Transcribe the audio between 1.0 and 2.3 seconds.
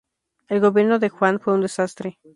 Juan fue un desastre.